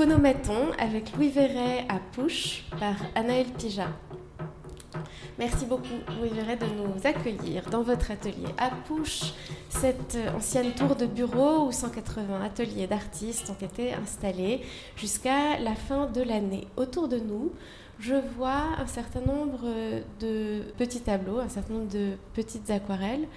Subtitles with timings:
[0.00, 3.88] Phonomaton avec Louis Verret à Pouche par Anaël Pija.
[5.38, 5.84] Merci beaucoup
[6.18, 9.34] Louis Verret de nous accueillir dans votre atelier à Pouche,
[9.68, 14.62] cette ancienne tour de bureau où 180 ateliers d'artistes ont été installés
[14.96, 16.66] jusqu'à la fin de l'année.
[16.78, 17.52] Autour de nous,
[17.98, 19.66] je vois un certain nombre
[20.18, 23.28] de petits tableaux, un certain nombre de petites aquarelles,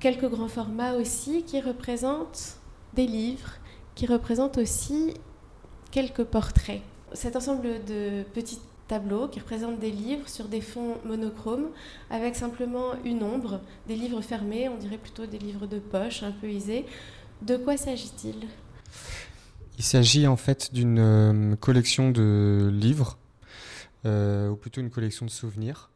[0.00, 2.56] quelques grands formats aussi qui représentent
[2.94, 3.58] des livres,
[3.94, 5.12] qui représentent aussi
[5.96, 6.82] quelques portraits.
[7.14, 11.68] Cet ensemble de petits tableaux qui représentent des livres sur des fonds monochromes
[12.10, 16.32] avec simplement une ombre, des livres fermés, on dirait plutôt des livres de poche un
[16.32, 16.84] peu usés.
[17.40, 18.46] De quoi s'agit-il?
[19.78, 23.16] Il s'agit en fait d'une euh, collection de livres
[24.04, 25.88] euh, ou plutôt une collection de souvenirs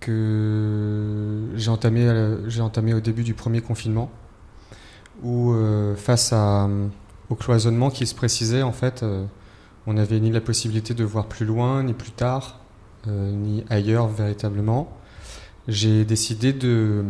[0.00, 4.10] que j'ai entamé, euh, au début du premier confinement,
[5.22, 6.68] où euh, face à,
[7.32, 9.02] au cloisonnement qui se précisait, en fait,
[9.86, 12.60] on n'avait ni la possibilité de voir plus loin, ni plus tard,
[13.06, 14.92] ni ailleurs véritablement.
[15.66, 17.02] J'ai décidé de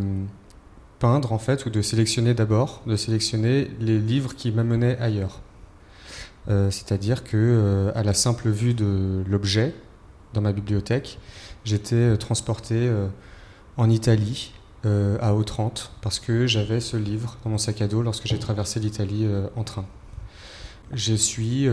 [1.00, 5.40] peindre, en fait, ou de sélectionner d'abord, de sélectionner les livres qui m'amenaient ailleurs.
[6.48, 9.74] Euh, c'est-à-dire que euh, à la simple vue de l'objet
[10.32, 11.18] dans ma bibliothèque,
[11.64, 12.90] j'étais euh, transporté
[13.76, 14.52] en Italie
[14.84, 18.80] à Autrante parce que j'avais ce livre dans mon sac à dos lorsque j'ai traversé
[18.80, 19.86] l'Italie en train.
[20.92, 21.68] Je suis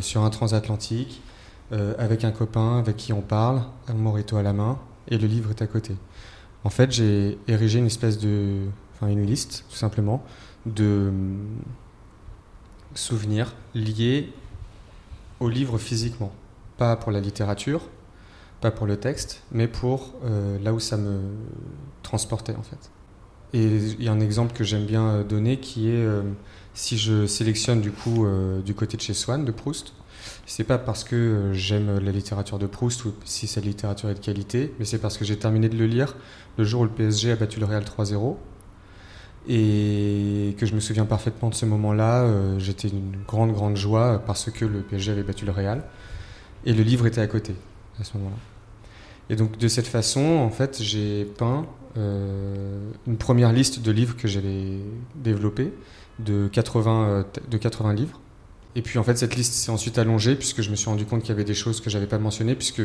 [0.00, 1.22] sur un transatlantique
[1.70, 5.50] avec un copain avec qui on parle, un morito à la main, et le livre
[5.50, 5.96] est à côté.
[6.64, 8.62] En fait, j'ai érigé une espèce de,
[8.94, 10.24] enfin une liste tout simplement
[10.66, 11.12] de
[12.94, 14.32] souvenirs liés
[15.40, 16.32] au livre physiquement.
[16.78, 17.82] Pas pour la littérature,
[18.60, 21.20] pas pour le texte, mais pour euh, là où ça me
[22.02, 22.90] transportait en fait.
[23.54, 26.20] Et il y a un exemple que j'aime bien euh, donner qui est euh,
[26.74, 28.26] si je sélectionne du coup
[28.64, 29.92] du côté de chez Swann de Proust,
[30.44, 34.18] c'est pas parce que j'aime la littérature de Proust ou si cette littérature est de
[34.18, 36.16] qualité, mais c'est parce que j'ai terminé de le lire
[36.58, 38.36] le jour où le PSG a battu le Real 3-0
[39.48, 42.22] et que je me souviens parfaitement de ce moment-là.
[42.22, 45.82] Euh, j'étais une grande, grande joie parce que le PSG avait battu le Real
[46.64, 47.54] et le livre était à côté
[48.00, 48.36] à ce moment-là.
[49.30, 54.16] Et donc de cette façon, en fait, j'ai peint euh, une première liste de livres
[54.16, 54.78] que j'avais
[55.14, 55.72] développée
[56.18, 58.20] de 80, euh, de 80 livres.
[58.76, 61.20] Et puis en fait, cette liste s'est ensuite allongée puisque je me suis rendu compte
[61.20, 62.82] qu'il y avait des choses que j'avais pas mentionnées puisque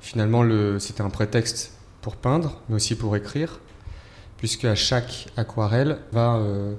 [0.00, 0.44] finalement
[0.78, 3.60] c'était un prétexte pour peindre, mais aussi pour écrire
[4.36, 6.74] puisque à chaque aquarelle va euh,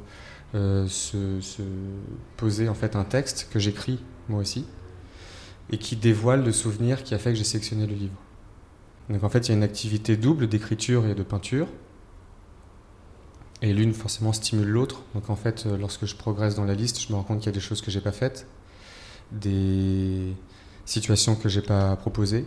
[0.56, 1.18] euh, se,
[2.38, 4.00] poser en fait un texte que j'écris
[4.30, 4.66] moi aussi
[5.72, 8.16] et qui dévoile le souvenir qui a fait que j'ai sélectionné le livre.
[9.10, 11.68] Donc en fait, il y a une activité double d'écriture et de peinture.
[13.62, 15.02] Et l'une forcément stimule l'autre.
[15.16, 17.48] Donc en fait, euh, lorsque je progresse dans la liste, je me rends compte qu'il
[17.48, 18.48] y a des choses que j'ai pas faites,
[19.32, 20.34] des
[20.86, 22.44] situations que j'ai pas proposées,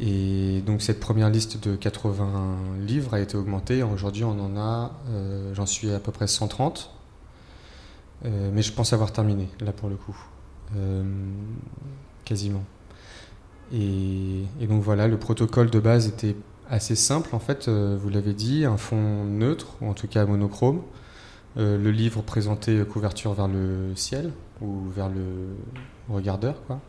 [0.00, 2.56] et donc cette première liste de 80
[2.86, 3.82] livres a été augmentée.
[3.82, 6.90] Aujourd'hui, on en a, euh, j'en suis à peu près 130.
[8.24, 10.16] Euh, mais je pense avoir terminé, là pour le coup.
[12.24, 12.64] Quasiment.
[13.72, 16.36] Et, donc voilà, le protocole de base était
[16.68, 20.82] assez simple en fait, vous l'avez dit, un fond neutre, ou en tout cas monochrome.
[21.56, 25.56] le livre présenté couverture vers le ciel ou vers le
[26.08, 26.80] regardeur, quoi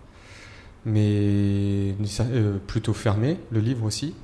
[0.86, 4.16] mais euh, plutôt fermé, le livre aussi,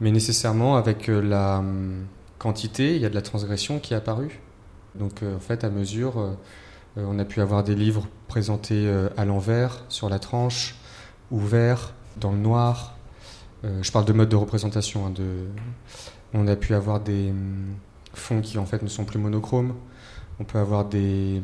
[0.00, 2.04] mais nécessairement avec euh, la hum,
[2.38, 4.40] quantité, il y a de la transgression qui est apparue.
[4.94, 6.36] Donc euh, en fait, à mesure,
[6.96, 10.74] on a pu avoir des livres présentés à l'envers, sur la tranche,
[11.30, 12.96] ouverts, dans le noir.
[13.62, 15.06] je parle de mode de représentation.
[15.06, 15.46] Hein, de...
[16.34, 17.74] On a pu avoir des hum,
[18.14, 19.74] fonds qui en fait ne sont plus monochromes.
[20.40, 21.42] On peut avoir des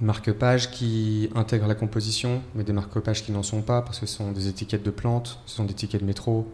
[0.00, 4.16] marque-pages qui intègrent la composition, mais des marque-pages qui n'en sont pas, parce que ce
[4.16, 6.50] sont des étiquettes de plantes, ce sont des tickets de métro.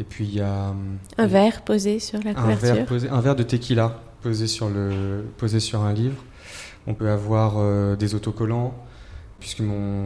[0.00, 0.72] Et puis il y a...
[1.16, 2.70] Un verre posé sur la couverture.
[2.70, 6.22] Un verre, posé, un verre de tequila posé sur, le, posé sur un livre.
[6.86, 8.74] On peut avoir euh, des autocollants,
[9.40, 9.62] puisque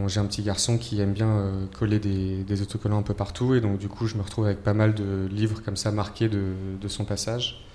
[0.07, 3.61] j'ai un petit garçon qui aime bien euh, coller des, autocollants un peu partout, et
[3.61, 6.87] donc du coup je me retrouve avec pas mal de livres comme ça marqués de,
[6.87, 7.65] son passage.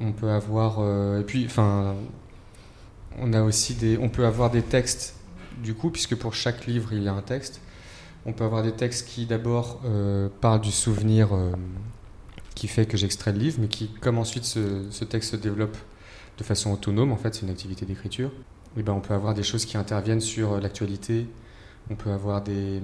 [0.00, 0.78] On peut avoir...
[0.78, 1.96] Euh, et puis, enfin
[3.20, 5.16] on a aussi des, on peut avoir des textes
[5.62, 7.60] du coup, puisque pour chaque livre il y a un texte.
[8.26, 11.30] On peut avoir des textes qui d'abord euh, parlent du souvenir
[12.58, 15.76] qui fait que j'extrais le livre, mais qui, comme ensuite ce, texte se développe
[16.38, 18.32] de façon autonome, en fait, c'est une activité d'écriture.
[18.78, 21.26] Et ben, on peut avoir des choses qui interviennent sur euh, l'actualité.
[21.90, 22.80] On peut avoir des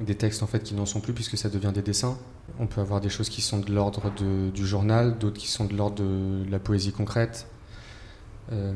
[0.00, 2.18] des textes en fait qui n'en sont plus puisque ça devient des dessins.
[2.58, 4.12] On peut avoir des choses qui sont de l'ordre
[4.52, 7.46] du journal, d'autres qui sont de l'ordre de la poésie concrète.
[8.52, 8.74] Euh,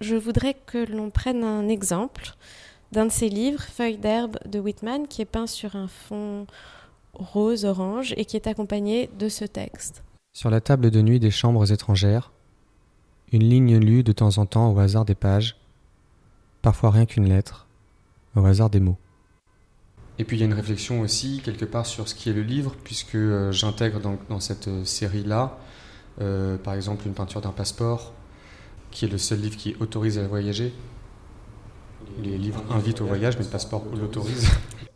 [0.00, 2.34] Je voudrais que l'on prenne un exemple
[2.90, 6.46] d'un de ses livres, Feuilles d'herbe de Whitman, qui est peint sur un fond
[7.14, 10.02] rose-orange et qui est accompagné de ce texte.
[10.32, 12.32] Sur la table de nuit des chambres étrangères,
[13.32, 15.56] une ligne lue de temps en temps au hasard des pages,
[16.62, 17.66] parfois rien qu'une lettre,
[18.34, 18.98] au hasard des mots.
[20.18, 22.42] Et puis il y a une réflexion aussi quelque part sur ce qui est le
[22.42, 25.58] livre, puisque euh, j'intègre dans, cette euh, série-là,
[26.20, 28.14] euh, par exemple, une peinture d'un passeport,
[28.90, 30.72] qui est le seul livre qui autorise à voyager.
[32.22, 34.48] Les livres invitent au voyage, mais le passeport l'autorise.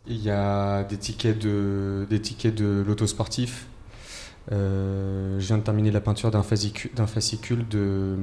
[0.07, 3.67] Il y a des tickets de, des tickets de l'auto sportif.
[4.49, 8.15] Je viens de terminer la peinture d'un fascicule, de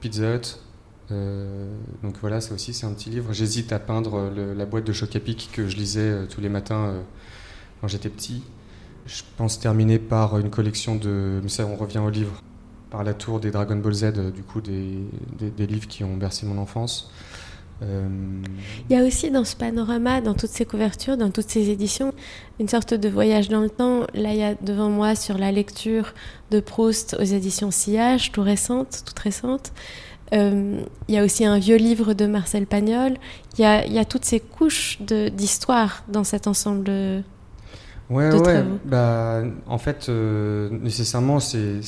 [0.00, 0.58] Pizza Hut
[1.12, 3.32] euh, donc voilà, ça aussi c'est un petit livre.
[3.32, 6.48] J'hésite à peindre la boîte de choc à pic que je lisais euh, tous les
[6.48, 7.02] matins euh,
[7.80, 8.42] quand j'étais petit.
[9.06, 11.40] Je pense terminer par une collection de.
[11.42, 12.42] Mais ça, on revient au livre.
[12.90, 14.98] Par la tour des Dragon Ball Z, du coup, des,
[15.38, 17.12] des, livres qui ont bercé mon enfance.
[17.82, 22.12] Il y a aussi dans ce panorama, dans toutes ces couvertures, dans toutes ces éditions,
[22.58, 24.00] une sorte de voyage dans le temps.
[24.14, 26.12] Là, il y a devant moi sur la lecture
[26.50, 29.72] de Proust aux éditions Sillage, tout récente, toute récente.
[30.32, 33.14] Euh, il y a aussi un vieux livre de Marcel Pagnol.
[33.58, 33.64] Il y
[33.98, 37.22] a, toutes ces couches d'histoire dans cet ensemble de,
[38.10, 38.64] ouais, ouais.
[38.84, 41.80] Bah, en fait, euh, nécessairement, c'est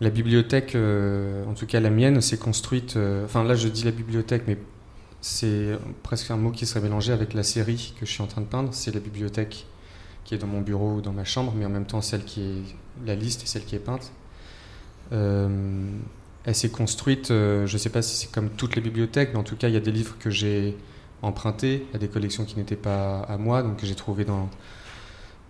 [0.00, 2.96] la bibliothèque, euh, en tout cas la mienne, s'est construite.
[3.24, 4.58] enfin, là, je dis la bibliothèque, mais
[5.20, 8.40] c'est presque un mot qui serait mélangé avec la série que je suis en train
[8.40, 8.70] de peindre.
[8.72, 9.66] C'est la bibliothèque
[10.24, 12.42] qui est dans mon bureau ou dans ma chambre, mais en même temps celle qui
[12.42, 14.12] est la liste et celle qui est peinte.
[16.44, 19.38] Elle s'est construite, euh, je ne sais pas si c'est comme toutes les bibliothèques, mais
[19.38, 20.76] en tout cas, il y a des livres que j'ai
[21.22, 24.48] empruntés à des collections qui n'étaient pas à moi, donc que j'ai trouvé dans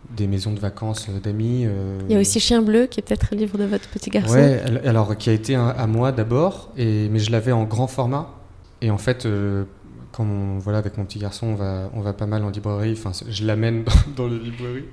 [0.09, 1.65] des maisons de vacances d'amis.
[1.67, 1.99] Euh.
[2.09, 4.35] Il y a aussi Chien Bleu, qui est peut-être le livre de votre petit garçon.
[4.35, 8.31] Oui, alors qui a été à moi d'abord, mais je l'avais en grand format.
[8.83, 9.65] Et en fait, euh,
[10.13, 10.27] quand
[10.59, 13.45] voilà, avec mon petit garçon, on va, on va pas mal en librairie, enfin, je
[13.45, 13.85] l'amène
[14.17, 14.87] dans, dans les librairies.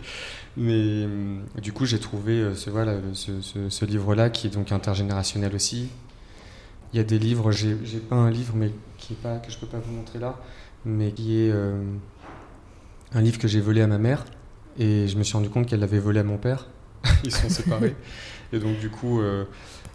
[0.57, 5.53] Mais euh, du coup, j'ai trouvé euh, ce, voilà, ce, livre-là qui est donc intergénérationnel
[5.53, 5.89] aussi.
[6.94, 9.57] Il y a des livres, j'ai pas un livre mais qui est pas, que je
[9.60, 10.39] peux pas vous montrer là,
[10.86, 11.80] mais qui est euh,
[13.13, 14.25] un livre que j'ai volé à ma mère
[14.79, 16.68] et je me suis rendu compte qu'elle l'avait volé à mon père.
[17.24, 17.95] Ils sont séparés.
[18.53, 19.21] et donc du coup,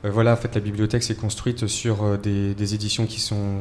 [0.03, 3.61] voilà, en fait, la bibliothèque s'est construite sur des, des, éditions qui sont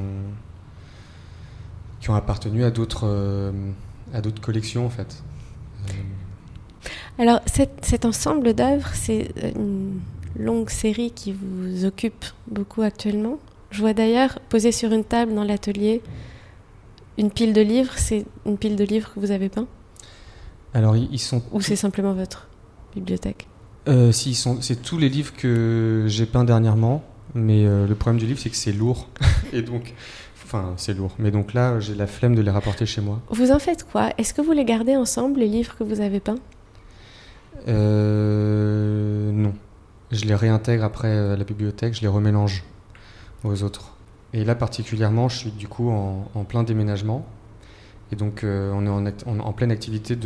[1.99, 3.51] qui ont appartenu à d'autres
[4.13, 5.23] à d'autres collections en fait.
[7.19, 9.99] Alors, cet ensemble d'œuvres, c'est euh, une
[10.39, 13.37] longue série qui vous occupe beaucoup actuellement.
[13.69, 16.01] Je vois d'ailleurs posé sur une table dans l'atelier
[17.17, 17.93] une pile de livres.
[17.97, 19.67] C'est une pile de livres que vous avez peint
[20.73, 21.41] Alors, ils sont.
[21.51, 22.47] Ou c'est simplement votre
[22.93, 23.47] bibliothèque
[23.87, 27.03] euh, si, sont, c'est tous les livres que j'ai peints dernièrement,
[27.33, 29.09] mais euh, le problème du livre, c'est que c'est lourd.
[29.53, 29.93] Et donc,
[30.43, 31.15] enfin, c'est lourd.
[31.17, 33.21] Mais donc là, j'ai la flemme de les rapporter chez moi.
[33.29, 34.11] Vous en faites quoi?
[34.17, 36.37] Est-ce que vous les gardez ensemble, les livres que vous avez peints?
[37.67, 39.53] Euh, non.
[40.11, 42.63] Je les réintègre après à la bibliothèque, je les remélange
[43.43, 43.95] aux autres.
[44.33, 47.25] Et là particulièrement, je suis du coup en, plein déménagement.
[48.11, 50.17] Et donc euh, on est en, pleine activité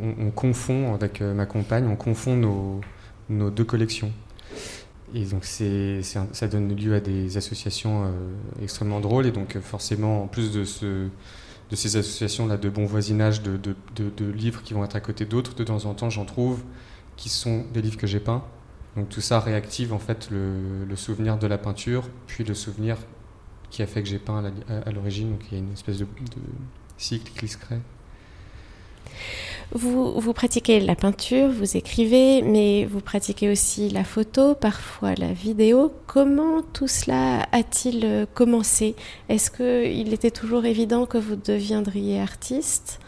[0.00, 4.12] on, confond avec euh, ma compagne, on confond nos, deux collections.
[5.14, 8.12] Et donc ça donne lieu à des associations
[8.62, 9.26] extrêmement drôles.
[9.26, 11.08] Et donc forcément, en plus de ce
[11.70, 13.74] de ces associations-là de bon voisinage, de,
[14.32, 15.54] livres qui vont être à côté d'autres.
[15.54, 16.62] De temps en temps, j'en trouve
[17.16, 18.44] qui sont des livres que j'ai peints.
[18.96, 22.96] Donc tout ça réactive en fait le, le, souvenir de la peinture, puis le souvenir
[23.70, 25.32] qui a fait que j'ai peint à, l'origine.
[25.32, 26.06] Donc il y a une espèce de,
[26.98, 27.46] cycle.
[29.72, 35.32] Vous, vous, pratiquez la peinture, vous écrivez, mais vous pratiquez aussi la photo, parfois la
[35.32, 35.92] vidéo.
[36.06, 38.94] Comment tout cela a-t-il euh, commencé?
[39.28, 43.00] Est-ce qu'il était toujours évident que vous deviendriez artiste?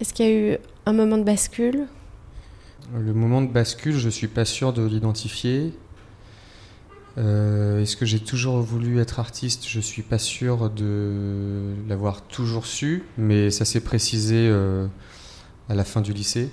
[0.00, 1.86] Est-ce qu'il y a eu un moment de bascule?
[2.94, 5.72] Le moment de bascule, je ne suis pas sûr de l'identifier.
[7.18, 9.66] Euh, est-ce que j'ai toujours voulu être artiste?
[9.68, 14.48] Je suis pas sûr de l'avoir toujours su, mais ça s'est précisé.
[14.48, 14.86] Euh,
[15.68, 16.50] à la fin du lycée.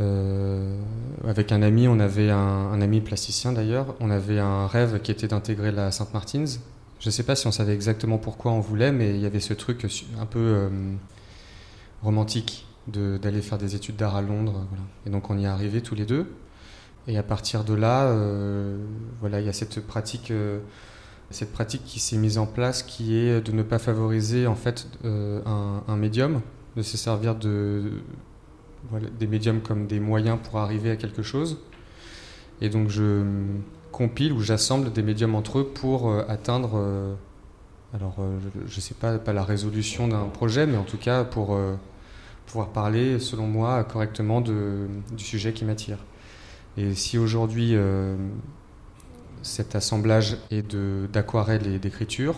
[0.00, 0.78] Euh,
[1.26, 5.28] avec un ami, on avait un, ami plasticien d'ailleurs, on avait un rêve qui était
[5.28, 6.44] d'intégrer la Sainte-Martins.
[6.98, 9.40] Je ne sais pas si on savait exactement pourquoi on voulait, mais il y avait
[9.40, 9.86] ce truc
[10.20, 10.70] un peu
[12.02, 14.66] romantique d'aller faire des études d'art à Londres.
[15.06, 16.26] Et donc on y est arrivé tous les deux.
[17.08, 18.78] Et à partir de là, euh,
[19.20, 20.32] voilà, il y a cette pratique,
[21.30, 24.86] cette pratique qui s'est mise en place, qui est de ne pas favoriser en fait
[25.04, 26.40] un, un médium
[26.76, 27.92] de se servir de,
[29.18, 31.58] des médiums comme des moyens pour arriver à quelque chose.
[32.60, 33.24] Et donc je,
[33.92, 37.14] compile ou j'assemble des médiums entre eux pour euh, atteindre, euh,
[37.94, 41.22] alors euh, je ne sais pas, pas la résolution d'un projet, mais en tout cas
[41.22, 41.56] pour
[42.46, 45.98] pouvoir parler, selon moi, correctement du sujet qui m'attire.
[46.76, 47.76] Et si aujourd'hui
[49.42, 50.74] cet assemblage est
[51.12, 52.36] d'aquarelles et d'écriture,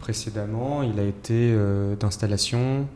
[0.00, 1.56] précédemment il a été
[1.98, 2.86] d'installation,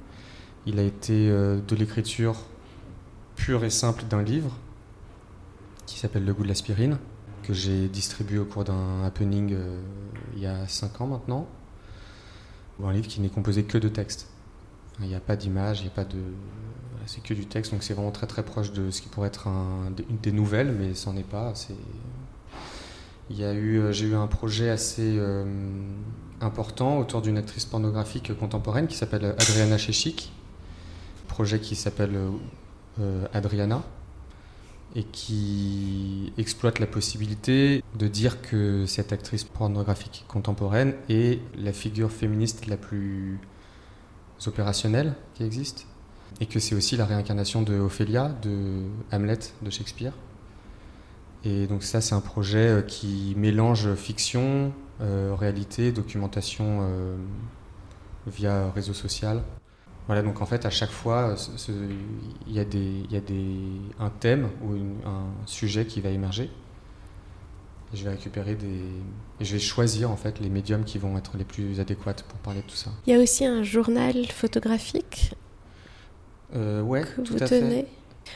[0.66, 2.36] il a été de l'écriture
[3.36, 4.56] pure et simple d'un livre
[5.86, 6.98] qui s'appelle Le goût de l'aspirine
[7.42, 9.80] que j'ai distribué au cours d'un happening euh,
[10.36, 11.48] il y a 5 ans maintenant.
[12.82, 14.28] Un livre qui n'est composé que de texte.
[15.00, 16.18] Il n'y a pas d'image, il n'y a pas de.
[17.10, 19.48] C'est que du texte, donc c'est vraiment très très proche de ce qui pourrait être
[19.48, 21.52] un, des nouvelles, mais c'en est pas.
[23.30, 25.44] Il y a eu, euh, j'ai eu un projet assez euh,
[26.40, 30.32] important autour d'une actrice pornographique contemporaine qui s'appelle Adriana Chechik.
[31.26, 32.18] Projet qui s'appelle
[33.32, 33.82] Adriana,
[34.94, 42.10] et qui exploite la possibilité de dire que cette actrice pornographique contemporaine est la figure
[42.10, 43.38] féministe la plus
[44.44, 45.86] opérationnelle qui existe
[46.40, 48.82] et que c'est aussi la réincarnation de Ophélia de
[49.12, 50.12] Hamlet de Shakespeare.
[51.44, 57.16] Et donc ça c'est un projet euh, qui mélange fiction, euh, réalité, documentation euh,
[58.26, 59.42] via réseau social
[60.10, 61.36] voilà, donc en fait, à chaque fois,
[61.68, 63.54] il y a, des, y a des,
[64.00, 64.72] un thème ou
[65.06, 66.50] un sujet qui va émerger.
[67.94, 68.82] Et je vais récupérer des.
[69.40, 72.62] Je vais choisir en fait les médiums qui vont être les plus adéquates pour parler
[72.62, 72.90] de tout ça.
[73.06, 75.36] Il y a aussi un journal photographique
[76.54, 77.86] ouais, que vous tenez.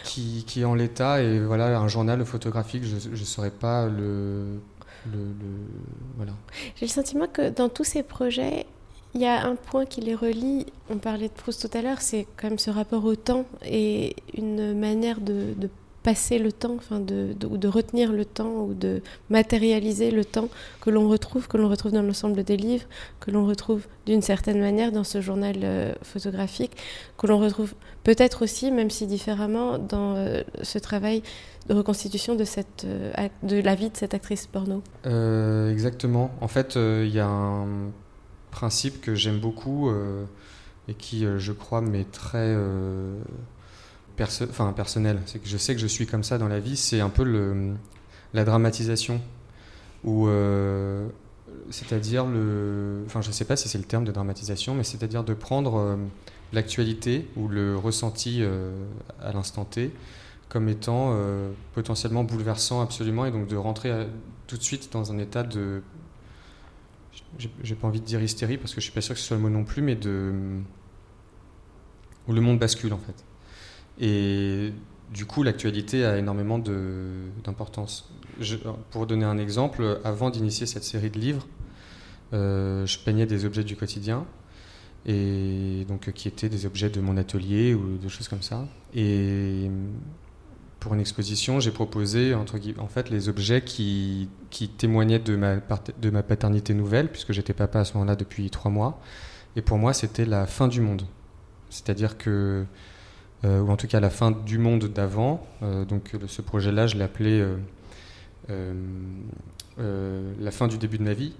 [0.02, 4.58] Qui, qui, est en l'état et voilà un journal photographique je ne saurais pas le,
[5.06, 5.50] le, le
[6.16, 6.32] voilà.
[6.74, 8.66] J'ai le sentiment que dans tous ces projets
[9.14, 12.00] il y a un point qui les relie, on parlait de Proust tout à l'heure,
[12.00, 15.54] c'est quand même ce rapport au temps et une manière de,
[16.04, 20.50] passer le temps, enfin de, de, retenir le temps ou de matérialiser le temps
[20.82, 22.84] que l'on retrouve, que l'on retrouve dans l'ensemble des livres,
[23.20, 26.72] que l'on retrouve d'une certaine manière dans ce journal euh, photographique,
[27.16, 31.22] que l'on retrouve peut-être aussi, même si différemment, dans euh, ce travail
[31.68, 33.10] de reconstitution de, cette, euh,
[33.42, 34.82] de la vie de cette actrice porno.
[35.70, 36.30] exactement.
[36.42, 37.66] En fait, il y a un
[38.50, 39.90] principe que j'aime beaucoup
[40.86, 42.54] et qui, je crois, m'est très
[44.20, 45.20] euh, personnel.
[45.26, 46.76] C'est que je sais que je suis comme ça dans la vie.
[46.76, 47.74] C'est un peu le,
[48.32, 49.20] la dramatisation.
[50.04, 50.28] Ou
[51.70, 53.04] c'est-à-dire le.
[53.06, 55.98] Enfin, je ne sais pas si c'est le terme de dramatisation, mais c'est-à-dire de prendre
[56.52, 58.42] l'actualité ou le ressenti
[59.22, 59.92] à l'instant T
[60.50, 61.18] comme étant
[61.72, 64.06] potentiellement bouleversant absolument et donc de rentrer
[64.46, 65.82] tout de suite dans un état de
[67.38, 69.36] j'ai pas envie de dire hystérie parce que je suis pas sûr que ce soit
[69.36, 70.32] le mot non plus, mais de
[72.26, 73.24] où le monde bascule en fait.
[74.00, 74.72] Et
[75.12, 78.10] du coup, l'actualité a énormément d'importance.
[78.90, 81.46] Pour donner un exemple, avant d'initier cette série de livres,
[82.32, 84.26] euh, je peignais des objets du quotidien
[85.06, 88.66] et donc qui étaient des objets de mon atelier ou des choses comme ça.
[88.94, 89.70] Et
[90.80, 94.28] pour une exposition, j'ai proposé en fait les objets qui,
[94.78, 98.70] témoignaient de ma, de ma paternité nouvelle, puisque j'étais papa à ce moment-là depuis trois
[98.70, 99.00] mois.
[99.56, 101.02] Et pour moi, c'était la fin du monde.
[101.70, 102.64] C'est-à-dire que, euh,
[103.44, 105.46] ou en tout cas la fin du monde d'avant.
[105.62, 107.44] Euh, donc ce projet-là, je l'ai appelé
[108.50, 108.74] euh,
[110.40, 111.34] La fin du début de ma vie,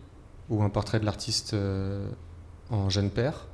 [0.51, 1.57] ou un portrait de l'artiste
[2.71, 3.47] en jeune père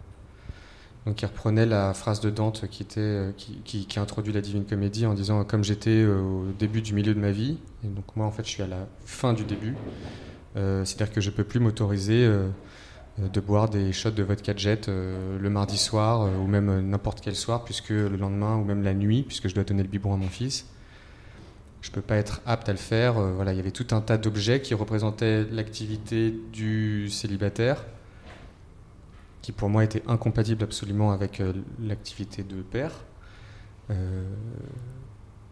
[1.06, 4.64] donc qui reprenait la phrase de Dante qui, était, euh, qui, qui, introduit la Divine
[4.64, 8.04] Comédie en disant comme j'étais euh, au début du milieu de ma vie, et donc
[8.16, 9.74] moi en fait je suis à la fin du début,
[10.56, 12.30] euh, c'est-à-dire que je peux plus m'autoriser
[13.32, 17.64] de boire des shots de vodka jet le mardi soir ou même n'importe quel soir
[17.64, 20.28] puisque le lendemain ou même la nuit puisque je dois donner le biberon à mon
[20.28, 20.66] fils.
[21.82, 23.14] Je peux pas être apte à le faire.
[23.14, 27.84] voilà, il y avait tout un tas d'objets qui représentaient l'activité du célibataire
[29.42, 32.92] qui pour moi était incompatible absolument avec euh, l'activité de père.
[33.90, 34.24] Euh,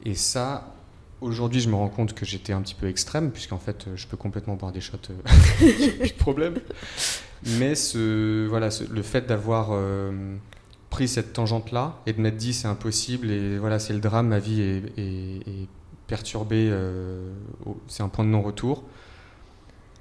[0.05, 0.75] et ça,
[1.21, 4.17] aujourd'hui, je me rends compte que j'étais un petit peu extrême, puisqu'en fait, je peux
[4.17, 5.17] complètement boire des shots, euh,
[6.07, 6.59] de problème.
[7.47, 9.71] Mais le fait d'avoir
[10.91, 14.39] pris cette tangente-là et de m'être dit c'est impossible et voilà, c'est le drame, ma
[14.39, 15.69] vie est,
[16.07, 16.73] perturbée,
[17.87, 18.85] c'est un point de non-retour.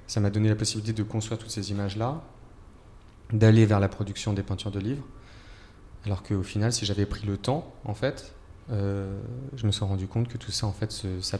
[0.06, 2.22] Ça m'a donné la possibilité de construire toutes ces images-là
[3.32, 5.04] d'aller vers la production des peintures de livres.
[6.04, 8.34] Alors qu'au final, si j'avais pris le temps, en fait,
[8.70, 9.20] euh,
[9.56, 11.38] je me suis rendu compte que tout ça, en fait, ça.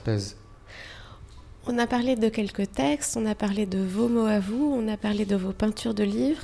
[1.71, 4.89] On a parlé de quelques textes, on a parlé de vos mots à vous, on
[4.89, 6.41] a parlé de vos peintures de livres.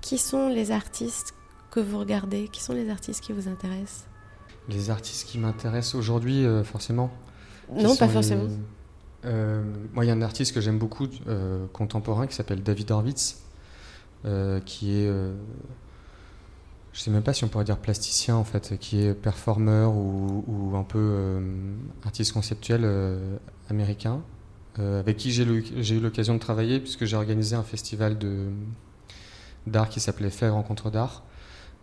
[0.00, 1.32] Qui sont les artistes
[1.70, 2.48] que vous regardez?
[2.48, 4.06] Qui sont les artistes qui vous intéressent?
[4.68, 7.12] Les artistes qui m'intéressent aujourd'hui, euh, forcément
[7.72, 8.48] Non, pas forcément.
[9.22, 11.06] Moi, il y a un artiste que j'aime beaucoup,
[11.72, 13.44] contemporain, qui s'appelle David Horvitz,
[14.66, 15.10] qui est
[16.92, 20.74] je sais même pas si on pourrait dire plasticien en fait, qui est performeur ou,
[20.76, 21.40] un peu
[22.04, 22.86] artiste conceptuel
[23.70, 24.20] américain,
[24.78, 28.18] avec qui j'ai eu l'occasion de travailler puisque j'ai organisé un festival
[29.66, 31.22] d'art qui s'appelait Faire Rencontre d'art.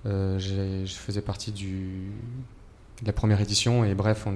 [0.05, 2.11] je faisais partie du,
[3.05, 3.83] la première édition.
[3.85, 4.35] Et bref, on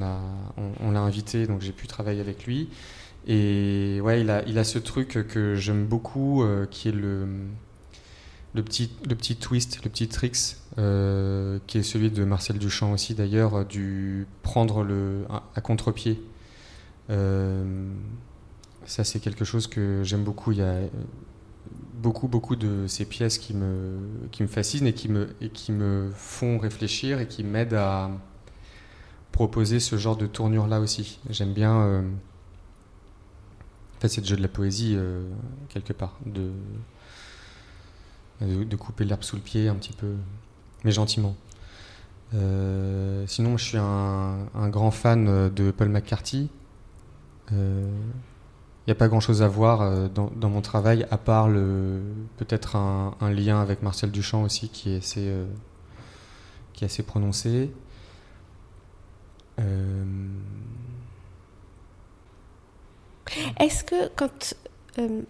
[0.91, 2.69] l'a invité, donc j'ai pu travailler avec lui.
[3.27, 7.27] Et ouais, il a, ce truc que j'aime beaucoup, euh, qui est le,
[8.53, 8.89] petit,
[9.35, 14.83] twist, le petit tricks, euh, qui est celui de Marcel Duchamp aussi d'ailleurs, du prendre
[14.83, 16.21] le, à, contre-pied.
[18.85, 20.51] Euh, ça, c'est quelque chose que j'aime beaucoup.
[20.51, 20.79] Il y a
[22.01, 23.97] beaucoup, beaucoup de ces pièces qui me,
[24.31, 28.11] qui me fascinent et qui me, et qui me font réfléchir et qui m'aident à,
[29.35, 31.19] proposer ce genre de tournure-là aussi.
[31.29, 31.81] J'aime bien.
[31.81, 32.01] Euh,
[33.97, 35.27] en fait, c'est le jeu de la poésie, euh,
[35.67, 36.17] quelque part.
[36.25, 36.51] De,
[38.39, 40.13] de, couper l'herbe sous le pied un petit peu,
[40.85, 41.35] mais gentiment.
[42.33, 46.49] Euh, sinon, je suis un, grand fan de Paul McCarthy.
[48.85, 51.47] Il n'y a pas grand-chose à voir dans, mon travail, à part
[52.37, 55.33] peut-être un, un, lien avec Marcel Duchamp aussi, qui est assez,
[56.73, 57.71] qui est assez prononcé.
[59.59, 60.03] Euh,
[63.59, 64.53] Est-ce que quand,
[64.99, 65.21] euh,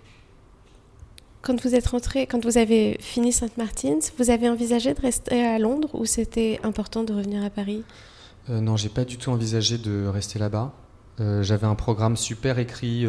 [1.42, 5.60] quand vous êtes rentré, quand vous avez fini Sainte-Martine, vous avez envisagé de rester à
[5.60, 7.84] Londres ou c'était important de revenir à Paris?
[8.50, 10.74] Euh, Non, j'ai pas du tout envisagé de rester là-bas.
[11.20, 13.04] J'avais un programme super écrit.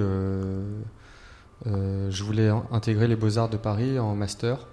[1.64, 4.66] je voulais intégrer les Beaux-Arts de Paris en master.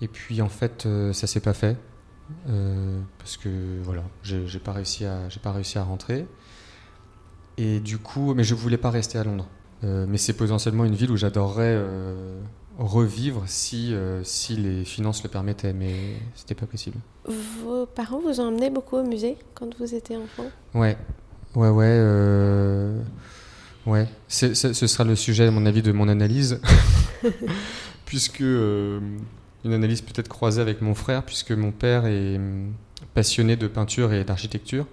[0.00, 1.76] Et puis en fait, ça s'est pas fait.
[2.48, 3.48] Euh, parce que
[3.82, 6.26] voilà, j'ai pas réussi à j'ai pas réussi à rentrer.
[7.56, 9.46] Et du coup, mais je voulais pas rester à Londres.
[9.82, 12.40] Euh, mais c'est potentiellement une ville où j'adorerais euh,
[12.78, 15.94] revivre si si les finances le permettaient, mais
[16.34, 16.98] c'était pas possible.
[17.62, 20.46] Vos parents vous ont emmené beaucoup au musée quand vous étiez enfant?
[20.74, 20.96] Ouais,
[21.56, 22.94] ouais, ouais.
[23.86, 26.60] Ouais, ce sera le sujet, à mon avis, de mon analyse,
[28.06, 32.72] puisque une analyse peut-être croisée avec mon frère, puisque mon père est hum,
[33.14, 34.86] passionné de peinture et d'architecture,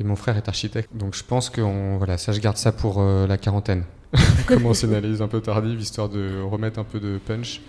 [0.00, 0.90] et mon frère est architecte.
[0.94, 1.60] Donc je pense que
[1.96, 3.84] voilà, ça, je garde ça pour euh, la quarantaine.
[4.46, 7.60] Commencer une analyse un peu tardive, histoire de remettre un peu de punch.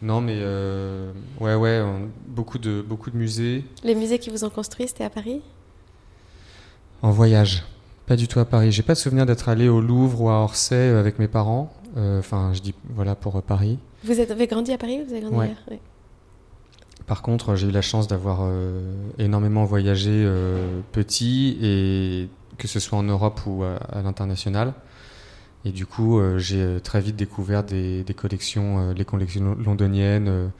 [0.00, 1.82] Non, mais euh, ouais, ouais,
[2.26, 3.64] beaucoup, de, beaucoup de musées.
[3.82, 5.40] Les musées qui vous ont construit, c'était à Paris?
[7.02, 7.64] En voyage.
[8.06, 8.72] Pas du tout à Paris.
[8.72, 11.72] J'ai pas de souvenir d'être allé au Louvre ou à Orsay euh, avec mes parents.
[11.96, 13.78] Enfin, je dis voilà pour Paris.
[14.04, 15.78] Vous avez grandi à Paris vous avez grandi oui.
[17.08, 22.80] Par contre, j'ai eu la chance d'avoir euh, énormément voyagé euh, petit, et que ce
[22.80, 24.74] soit en Europe ou à, l'international.
[25.64, 30.50] Et du coup, euh, j'ai très vite découvert des, collections, les collections londoniennes,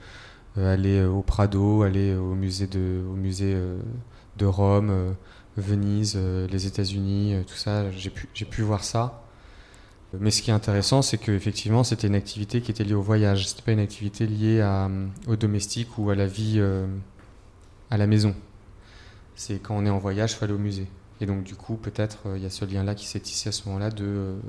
[0.57, 3.55] aller au Prado, aller au musée de, au musée,
[4.37, 5.15] de Rome,
[5.59, 7.91] Venise, les États-Unis, tout ça.
[7.91, 9.23] J'ai pu, pu voir ça.
[10.17, 13.47] Mais ce qui est intéressant, c'est qu'effectivement, c'était une activité qui était liée au voyage.
[13.47, 14.89] C'était pas une activité liée à,
[15.27, 16.87] au domestique ou à la vie euh,
[17.91, 18.33] à la maison.
[19.35, 20.87] C'est quand on est en voyage, il faut aller au musée.
[21.21, 23.51] Et donc, du coup, peut-être, euh, il y a ce lien-là qui s'est tissé à
[23.51, 24.05] ce moment-là de.
[24.05, 24.39] Euh,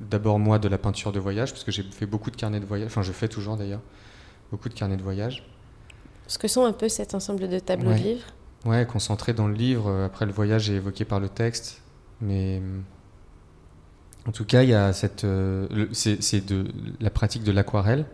[0.00, 2.66] d'abord, moi, de la peinture de voyage, parce que j'ai fait beaucoup de carnets de
[2.66, 2.86] voyage.
[2.86, 3.82] Enfin, je fais toujours d'ailleurs.
[4.50, 5.48] Beaucoup de carnets de voyage.
[6.26, 8.26] Ce que sont un peu cet ensemble de tableaux de livres
[8.64, 10.04] Ouais, concentré dans le livre.
[10.04, 11.82] Après, le voyage est évoqué par le texte.
[12.20, 12.62] Mais
[14.26, 16.66] en tout cas, il y a cette, euh, c'est de
[17.00, 18.06] la pratique de l'aquarelle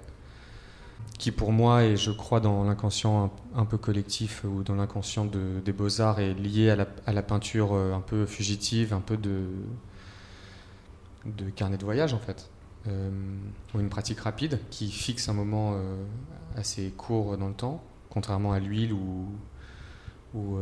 [1.18, 5.61] qui pour moi et je crois dans l'inconscient un, peu collectif ou dans l'inconscient de,
[5.64, 9.48] des beaux-arts est lié à la, peinture euh, un peu fugitive, un peu de,
[11.26, 12.48] de carnet de voyage en fait,
[12.87, 13.11] euh,
[13.74, 15.76] ou une pratique rapide qui fixe un moment
[16.56, 19.26] assez court dans le temps, contrairement à l'huile ou,
[20.34, 20.58] ou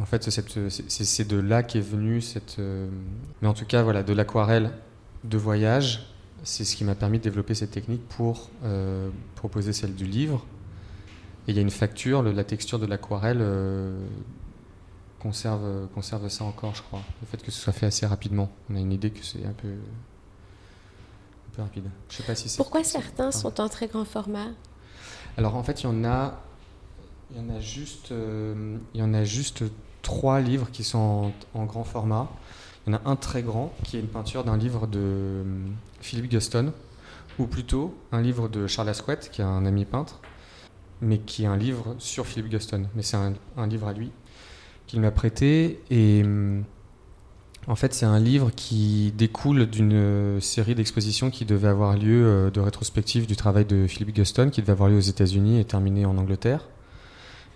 [0.00, 2.58] en fait, c'est de là qu'est venue cette.
[2.58, 2.88] Euh,
[3.42, 4.70] mais en tout cas, voilà, de l'aquarelle
[5.24, 9.94] de voyage, c'est ce qui m'a permis de développer cette technique pour euh, proposer celle
[9.94, 10.46] du livre.
[11.46, 14.06] Et il y a une facture, la texture de l'aquarelle euh,
[15.18, 17.02] conserve, conserve ça encore, je crois.
[17.20, 18.50] Le fait que ce soit fait assez rapidement.
[18.70, 21.90] On a une idée que c'est un peu, un peu rapide.
[22.08, 24.48] Je sais pas si Pourquoi certains sont en très grand format?
[25.36, 26.40] Alors en fait, il y en a.
[27.30, 28.12] Il y en a juste,
[28.94, 29.64] il y en a juste
[30.02, 32.30] trois livres qui sont en, grand format.
[32.86, 35.44] Il y en a un très grand qui est une peinture d'un livre de euh,
[36.00, 36.72] Philippe Guston,
[37.38, 40.20] ou plutôt un livre de Charles Asquette, qui est un ami peintre,
[41.02, 42.86] mais qui est un livre sur Philippe Guston.
[42.94, 44.10] Mais c'est un, livre à lui
[44.86, 45.80] qu'il m'a prêté.
[45.90, 46.24] Et,
[47.66, 52.50] En fait, c'est un livre qui découle d'une série d'expositions qui devait avoir lieu euh,
[52.50, 56.06] de rétrospective du travail de Philip Guston, qui devait avoir lieu aux États-Unis et terminé
[56.06, 56.66] en Angleterre,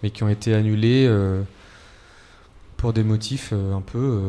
[0.02, 1.42] mais qui ont été annulées euh,
[2.76, 4.20] pour des motifs euh, un peu,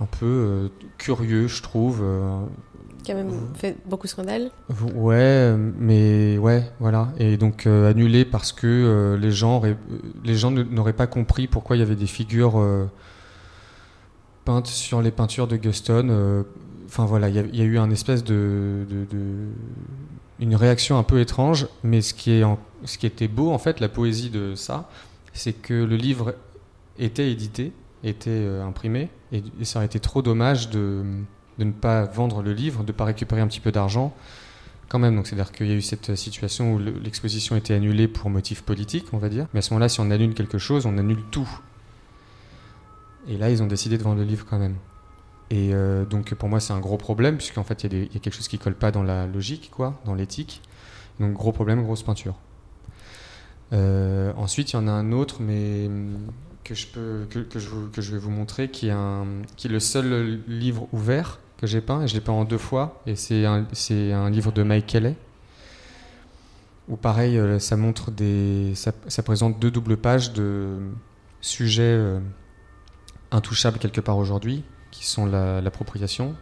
[0.00, 2.04] un peu curieux, je trouve.
[3.02, 4.50] Qui a même fait beaucoup de scandales.
[4.94, 7.12] Ouais, mais ouais, voilà.
[7.18, 9.62] Et donc annulé parce que les gens,
[10.24, 12.60] les gens n'auraient pas compris pourquoi il y avait des figures
[14.46, 16.08] peinte sur les peintures de Guston.
[16.08, 16.42] Euh,
[16.86, 18.86] enfin voilà, il y, a eu un espèce de,
[20.40, 24.30] une réaction un peu étrange, mais ce qui, est était beau en fait, la poésie
[24.30, 24.88] de ça,
[25.32, 26.34] c'est que le livre
[26.98, 27.72] était édité,
[28.04, 31.04] était euh, imprimé, et, ça aurait été trop dommage de,
[31.58, 34.14] ne pas vendre le livre, de ne pas récupérer un petit peu d'argent
[34.88, 35.24] quand même.
[35.24, 39.18] C'est-à-dire qu'il y a eu cette situation où l'exposition était annulée pour motif politique, on
[39.18, 39.46] va dire.
[39.52, 41.48] Mais à ce moment-là, si on annule quelque chose, on annule tout.
[43.28, 44.76] Et là, ils ont décidé de vendre le livre quand même.
[45.50, 48.34] Et euh, donc pour moi, c'est un gros problème, puisqu'en fait, il y, a quelque
[48.34, 50.62] chose qui colle pas dans la logique, quoi, dans l'éthique.
[51.20, 52.34] Donc gros problème, grosse peinture.
[53.72, 56.18] Euh, ensuite, il y en a un autre, mais hum,
[56.64, 59.70] que je, peux, que, je, que je vais vous montrer, qui est, un, qui est
[59.70, 63.16] le seul livre ouvert que j'ai peint, et je l'ai peint en deux fois, et
[63.16, 65.14] c'est un, un livre de Mike Kelly,
[66.88, 68.74] où pareil, euh, ça montre des...
[68.74, 70.78] Ça, présente deux doubles pages de
[71.40, 72.00] sujets
[73.30, 74.64] intouchables quelque part aujourd'hui,
[74.96, 76.34] qui sont l'appropriation,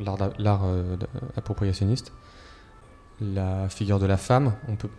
[0.00, 0.96] l'art euh,
[1.36, 2.12] appropriationniste,
[3.20, 4.54] la figure de la femme,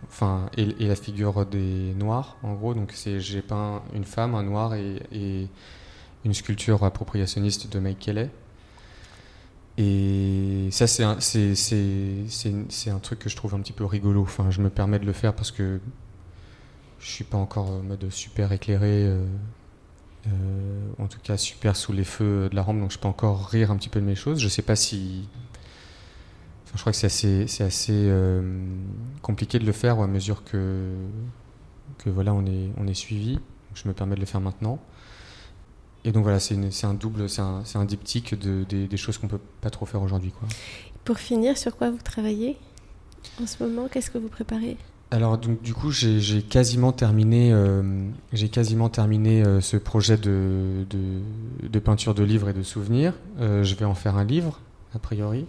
[0.08, 2.72] enfin, et, la figure des noirs, en gros.
[2.72, 5.48] Donc j'ai peint une femme, un noir et,
[6.24, 8.28] une sculpture appropriationniste de Mike Kelly.
[9.78, 11.18] Et ça, c'est un,
[13.00, 14.22] truc que je trouve un petit peu rigolo.
[14.22, 15.78] Enfin, je me permets de le faire parce que
[16.98, 19.04] je suis pas encore en mode super éclairé.
[19.04, 19.26] Euh,
[20.26, 23.46] euh, en tout cas super sous les feux de la rampe, donc je peux encore
[23.46, 24.38] rire un petit peu de mes choses.
[24.38, 25.28] Je sais pas si.
[26.74, 28.66] je crois que c'est assez, euh,
[29.22, 30.92] compliqué de le faire à mesure que,
[32.06, 33.38] voilà, on est, suivi.
[33.74, 34.80] je me permets de le faire maintenant.
[36.04, 39.70] Et donc voilà, c'est, un double, c'est un, diptyque de, des choses qu'on peut pas
[39.70, 40.32] trop faire aujourd'hui.
[41.04, 42.56] Pour finir, sur quoi vous travaillez
[43.42, 43.88] en ce moment?
[43.88, 44.76] Qu'est-ce que vous préparez?
[45.10, 47.82] Alors donc, du coup j'ai quasiment terminé, euh,
[48.32, 53.12] j'ai quasiment terminé euh, ce projet de, de, peinture de livres et de souvenirs.
[53.38, 54.60] Euh, je vais en faire un livre
[54.94, 55.46] a priori.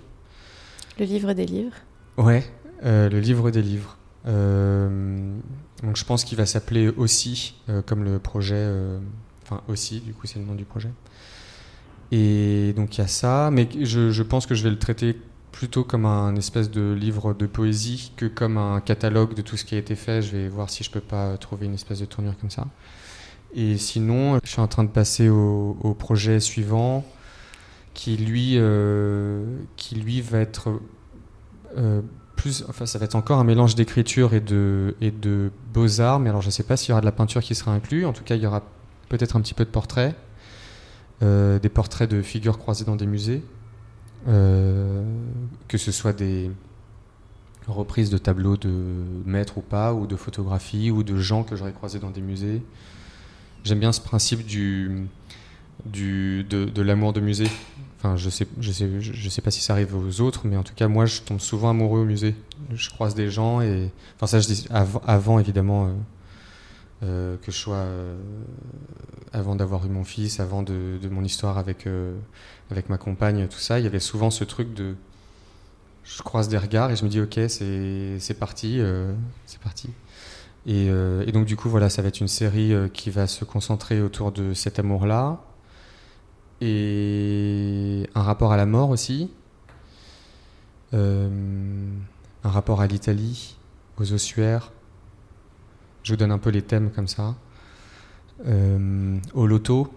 [1.00, 1.76] Le livre des livres.
[2.18, 2.44] Ouais,
[2.84, 3.98] le livre des livres.
[4.26, 8.68] donc je pense qu'il va s'appeler aussi comme le projet,
[9.44, 10.90] enfin aussi du coup c'est le nom du projet.
[12.12, 15.20] Et donc il y a ça, mais je, je pense que je vais le traiter
[15.52, 19.66] plutôt comme un espèce de livre de poésie que comme un catalogue de tout ce
[19.66, 20.22] qui a été fait.
[20.22, 22.68] Je vais voir si je peux pas trouver une espèce de tournure comme ça.
[23.56, 27.06] Et sinon, je suis en train de passer au, projet suivant,
[27.94, 29.44] qui lui, euh,
[29.78, 30.80] qui lui va être
[31.78, 32.02] euh,
[32.36, 36.20] plus, enfin, ça va être encore un mélange d'écriture et de, et de beaux-arts.
[36.20, 38.06] Mais alors, je ne sais pas s'il y aura de la peinture qui sera inclus.
[38.06, 38.64] En tout cas, il y aura
[39.10, 40.16] peut-être un petit peu de portraits,
[41.24, 43.44] euh, des portraits de figures croisées dans des musées.
[44.28, 45.04] Euh,
[45.68, 46.50] que ce soit des
[47.68, 48.72] reprises de tableaux de
[49.26, 52.62] maîtres ou pas, ou de photographies, ou de gens que j'aurais croisés dans des musées.
[53.64, 55.08] J'aime bien ce principe du,
[55.86, 57.50] de, l'amour de musée.
[57.98, 60.64] Enfin, je sais, je, sais, je sais pas si ça arrive aux autres, mais en
[60.64, 62.36] tout cas, moi, je tombe souvent amoureux au musée.
[62.74, 63.92] Je croise des gens et.
[64.16, 65.90] Enfin, ça, je dis avant, évidemment, euh,
[67.02, 67.86] que je sois.
[69.34, 71.88] avant d'avoir eu mon fils, avant de, mon histoire avec
[72.70, 74.96] avec ma compagne, tout ça, il y avait souvent ce truc de.
[76.04, 79.14] Je croise des regards et je me dis, ok, c'est parti, euh,
[79.46, 79.90] c'est parti.
[80.66, 83.44] Et, euh, donc, du coup, voilà, ça va être une série euh, qui va se
[83.46, 85.42] concentrer autour de cet amour-là.
[86.62, 89.30] Et un rapport à la mort aussi.
[90.94, 91.20] un
[92.44, 93.58] rapport à l'Italie,
[93.98, 94.72] aux ossuaires.
[96.08, 97.36] Je vous donne un peu les thèmes comme ça.
[98.46, 99.92] au loto,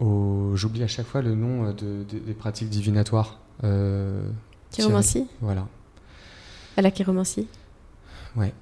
[0.00, 3.38] J'oublie à chaque fois le nom euh, des pratiques divinatoires.
[3.62, 4.28] Euh,
[4.72, 5.68] chiromancie Voilà.
[6.76, 7.46] À la chiromancie
[8.34, 8.52] Ouais.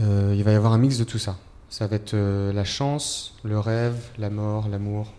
[0.00, 1.36] Euh, il va y avoir un mix de tout ça.
[1.68, 5.12] Ça va être euh, la chance, le rêve, la mort, l'amour.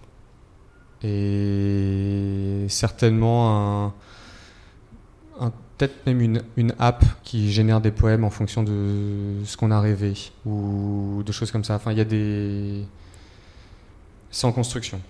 [1.04, 3.94] Et certainement un,
[5.78, 9.80] peut-être même une, une, app qui génère des poèmes en fonction de ce qu'on a
[9.80, 10.14] rêvé
[10.46, 11.76] ou de choses comme ça.
[11.76, 12.84] Enfin, il y a des.
[14.32, 15.02] C'est en construction.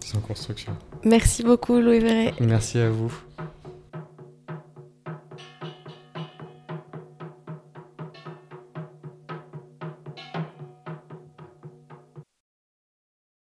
[0.00, 0.72] C'est en construction.
[1.04, 2.34] Merci beaucoup, Louis Verret.
[2.40, 3.12] Merci à vous.